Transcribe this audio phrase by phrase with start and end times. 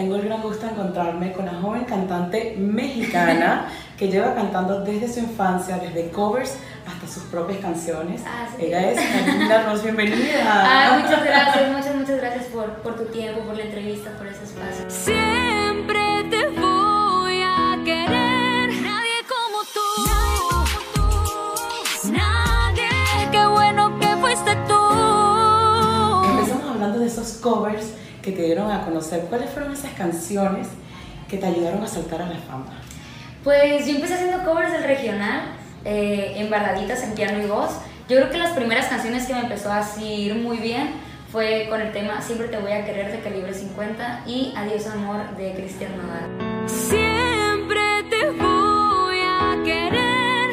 [0.00, 3.66] tengo el gran gusto de encontrarme con una joven cantante mexicana
[3.98, 8.22] que lleva cantando desde su infancia, desde covers hasta sus propias canciones.
[8.26, 8.64] Ah, sí.
[8.64, 10.40] Ella es Karina Ross, bienvenida.
[10.42, 14.44] Ah, muchas gracias, muchas, muchas gracias por, por tu tiempo, por la entrevista, por ese
[14.44, 14.84] espacio.
[14.88, 15.69] Siempre
[28.50, 29.26] dieron a conocer.
[29.28, 30.66] ¿Cuáles fueron esas canciones
[31.28, 32.66] que te ayudaron a saltar a la fama?
[33.44, 35.42] Pues yo empecé haciendo covers del regional,
[35.84, 37.70] eh, en baladitas en piano y voz.
[38.08, 40.90] Yo creo que las primeras canciones que me empezó a ir muy bien
[41.30, 45.36] fue con el tema Siempre te voy a querer de calibre 50 y Adiós amor
[45.36, 46.66] de Cristian Nodal.
[46.66, 47.80] Siempre
[48.10, 50.50] te voy a querer.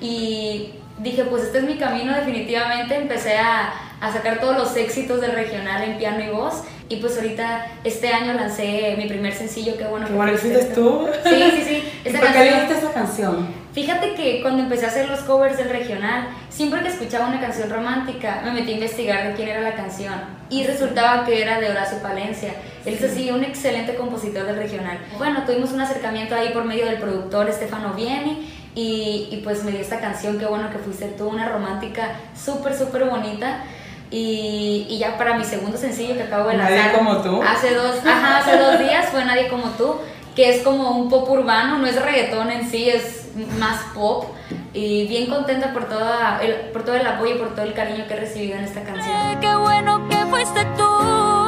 [0.00, 2.96] Y dije, pues este es mi camino definitivamente.
[2.96, 6.62] Empecé a, a sacar todos los éxitos del regional en piano y voz.
[6.88, 10.74] Y pues ahorita, este año lancé mi primer sencillo, qué bueno Qué bueno, fuiste ¿hiciste
[10.74, 11.08] tú?
[11.24, 11.82] Sí, sí, sí.
[12.04, 13.66] ¿Y Esa ¿Por qué canción- elegiste esa canción?
[13.72, 17.68] Fíjate que cuando empecé a hacer los covers del regional, siempre que escuchaba una canción
[17.68, 20.14] romántica, me metí a investigar de quién era la canción.
[20.48, 22.54] Y resultaba que era de Horacio Palencia.
[22.86, 24.98] Él es así un excelente compositor del regional.
[25.18, 28.52] Bueno, tuvimos un acercamiento ahí por medio del productor Stefano Vieni.
[28.76, 32.76] Y, y pues me dio esta canción, qué bueno que fuiste tú, una romántica súper,
[32.76, 33.64] súper bonita.
[34.10, 36.96] Y, y ya para mi segundo sencillo que acabo de Nadie lanzar.
[36.96, 37.42] como tú.
[37.42, 39.96] Hace dos, ajá, hace dos días fue Nadie como tú,
[40.36, 44.26] que es como un pop urbano, no es reggaetón en sí, es más pop.
[44.72, 48.04] Y bien contenta por, toda el, por todo el apoyo y por todo el cariño
[48.06, 49.40] que he recibido en esta canción.
[49.40, 51.45] Qué bueno que fuiste tú.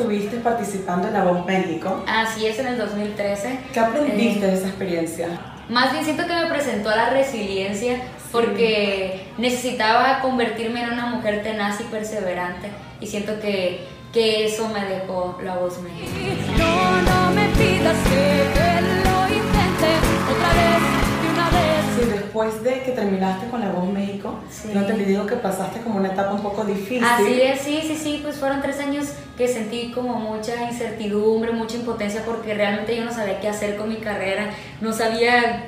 [0.00, 2.02] Estuviste participando en La Voz México.
[2.06, 3.58] Así es, en el 2013.
[3.72, 5.28] ¿Qué aprendiste Eh, de esa experiencia?
[5.68, 8.00] Más bien siento que me presentó a la resiliencia
[8.32, 12.68] porque necesitaba convertirme en una mujer tenaz y perseverante.
[13.00, 16.56] Y siento que, que eso me dejó la voz mexicana.
[16.58, 18.59] No, no me pidas que
[22.44, 24.70] después de que terminaste con La Voz México, Sí.
[24.74, 27.04] no te digo que pasaste como una etapa un poco difícil.
[27.04, 29.06] Así es, sí, sí, sí, pues fueron tres años
[29.36, 33.88] que sentí como mucha incertidumbre, mucha impotencia porque realmente yo no sabía qué hacer con
[33.88, 34.50] mi carrera,
[34.80, 35.66] no sabía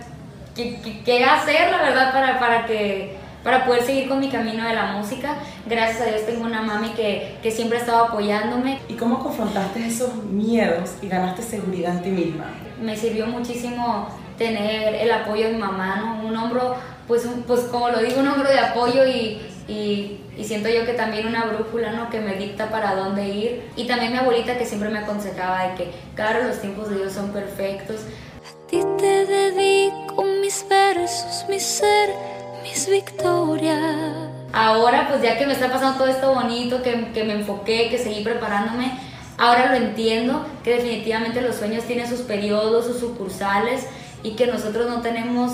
[0.55, 4.65] qué, qué- qué hacer, la verdad, para, para que para poder seguir con mi camino
[4.65, 5.35] de la música.
[5.67, 8.79] Gracias a Dios tengo una mami que, que siempre ha estado apoyándome.
[8.89, 12.45] ¿Y cómo confrontaste esos miedos y ganaste seguridad en ti misma?
[12.81, 14.07] Me sirvió muchísimo
[14.37, 16.27] tener el apoyo de mi mamá, ¿no?
[16.27, 16.77] Un hombro,
[17.09, 20.95] pues, pues como lo digo, un hombro de apoyo y, y, y siento yo que
[20.95, 22.11] también una brújula, ¿no?
[22.11, 23.71] Que me dicta para dónde ir.
[23.77, 27.13] Y también mi abuelita que siempre me aconsejaba de que, claro, los tiempos de Dios
[27.13, 28.01] son perfectos.
[28.01, 32.11] A ti te dedico mis versos, mi ser,
[32.63, 33.79] mis victorias.
[34.53, 37.99] Ahora, pues ya que me está pasando todo esto bonito, que, que me enfoqué, que
[37.99, 38.93] seguí preparándome,
[39.39, 43.87] ahora lo entiendo, que definitivamente los sueños tienen sus periodos, sus sucursales
[44.23, 45.53] y que nosotros no tenemos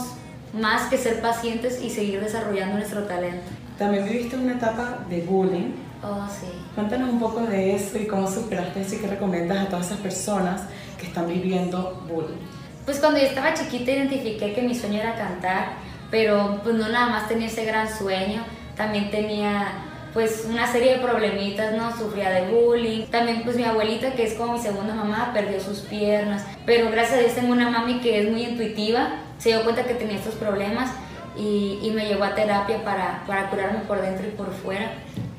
[0.52, 3.46] más que ser pacientes y seguir desarrollando nuestro talento.
[3.78, 5.72] También viviste una etapa de bullying.
[6.02, 6.46] Oh, sí.
[6.74, 9.98] Cuéntanos un poco de eso y cómo superaste eso y qué recomiendas a todas esas
[9.98, 10.62] personas
[10.98, 12.38] que están viviendo bullying.
[12.84, 15.72] Pues cuando yo estaba chiquita identifiqué que mi sueño era cantar,
[16.10, 18.44] pero pues no nada más tenía ese gran sueño,
[18.76, 19.87] también tenía
[20.18, 21.96] pues una serie de problemitas, ¿no?
[21.96, 23.06] Sufría de bullying.
[23.06, 26.44] También pues mi abuelita, que es como mi segunda mamá, perdió sus piernas.
[26.66, 29.94] Pero gracias a Dios tengo una mami que es muy intuitiva, se dio cuenta que
[29.94, 30.90] tenía estos problemas
[31.36, 34.90] y, y me llevó a terapia para, para curarme por dentro y por fuera.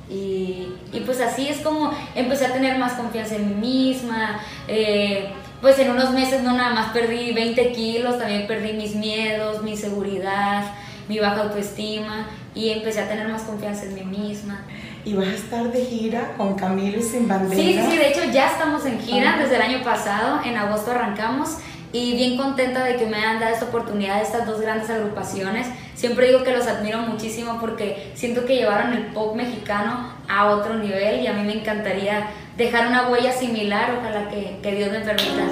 [0.10, 4.40] Y, y pues así es como empecé a tener más confianza en mí misma.
[4.70, 9.62] eh, pues en unos meses no nada más perdí 20 kilos, también perdí mis miedos,
[9.62, 10.72] mi seguridad,
[11.10, 14.66] mi baja autoestima y empecé a tener más confianza en mí misma.
[15.06, 17.62] Y vas a estar de gira con Camilo y Sin Bandera.
[17.62, 21.58] Sí, sí, de hecho ya estamos en gira desde el año pasado, en agosto arrancamos
[21.92, 25.68] y bien contenta de que me hayan dado esta oportunidad de estas dos grandes agrupaciones.
[25.96, 30.76] Siempre digo que los admiro muchísimo porque siento que llevaron el pop mexicano a otro
[30.76, 32.28] nivel y a mí me encantaría
[32.58, 35.48] dejar una huella similar, ojalá que, que Dios me permita.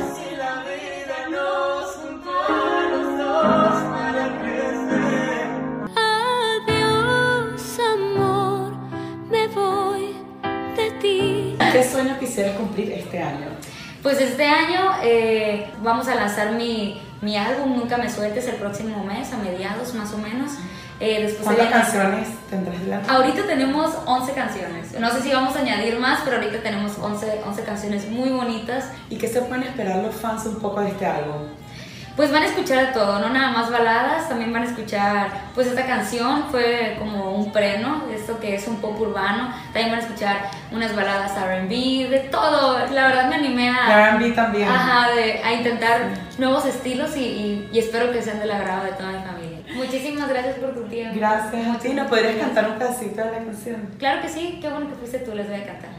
[11.78, 13.46] ¿Qué sueño quisieras cumplir este año?
[14.02, 19.04] Pues este año eh, vamos a lanzar mi, mi álbum Nunca Me Sueltes el próximo
[19.04, 20.54] mes, a mediados más o menos.
[21.00, 25.00] Eh, después ¿Cuántas canciones tendrás de la Ahorita tenemos 11 canciones.
[25.00, 28.86] No sé si vamos a añadir más, pero ahorita tenemos 11, 11 canciones muy bonitas.
[29.12, 31.44] ¿Y qué se pueden esperar los fans un poco de este álbum?
[32.18, 35.68] Pues van a escuchar de todo, no nada más baladas, también van a escuchar, pues
[35.68, 39.54] esta canción fue como un preno, es esto que es un pop urbano.
[39.66, 42.88] También van a escuchar unas baladas RB, de todo.
[42.88, 44.18] La verdad me animé a.
[44.18, 44.68] RB también.
[44.68, 46.10] Ajá, de, a intentar
[46.40, 49.60] nuevos estilos y, y, y espero que sean del agrado de toda mi familia.
[49.76, 51.16] Muchísimas gracias por tu tiempo.
[51.20, 51.90] Gracias a ti.
[51.94, 53.90] ¿Nos podrías cantar un pedacito de la canción?
[54.00, 55.92] Claro que sí, qué bueno que fuiste tú, les voy a cantar.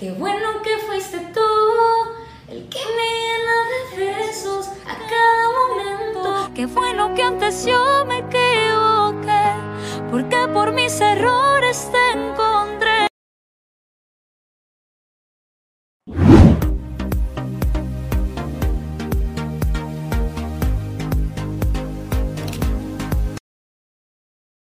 [0.00, 1.40] Qué bueno que fuiste tú
[6.66, 9.52] qué lo que antes yo me equivoqué,
[10.10, 13.08] porque por mis errores te encontré.